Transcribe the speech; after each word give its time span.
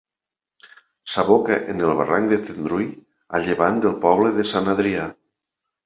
S'aboca 1.15 1.59
en 1.75 1.85
el 1.89 1.93
barranc 2.01 2.33
de 2.33 2.41
Tendrui 2.49 2.91
a 3.41 3.45
llevant 3.47 3.81
del 3.87 3.97
poble 4.11 4.37
de 4.43 4.51
Sant 4.55 4.77
Adrià. 4.79 5.11